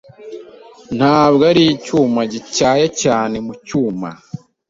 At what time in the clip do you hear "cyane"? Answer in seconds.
3.01-3.35